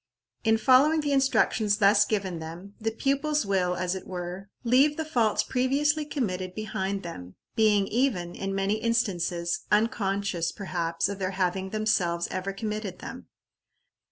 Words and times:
In 0.43 0.57
following 0.57 1.01
the 1.01 1.11
instructions 1.11 1.77
thus 1.77 2.05
given 2.05 2.39
them, 2.39 2.73
the 2.81 2.89
pupils 2.89 3.45
will, 3.45 3.75
as 3.75 3.93
it 3.93 4.07
were, 4.07 4.49
leave 4.63 4.97
the 4.97 5.05
faults 5.05 5.43
previously 5.43 6.05
committed 6.05 6.55
behind 6.55 7.03
them, 7.03 7.35
being 7.55 7.85
even, 7.87 8.33
in 8.33 8.55
many 8.55 8.79
instances, 8.81 9.59
unconscious, 9.71 10.51
perhaps, 10.51 11.07
of 11.07 11.19
their 11.19 11.37
having 11.37 11.69
themselves 11.69 12.27
ever 12.31 12.51
committed 12.51 12.97
them. 12.97 13.27